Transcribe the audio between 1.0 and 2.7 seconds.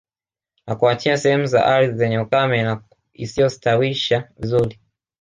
sehemu za ardhi yenye ukame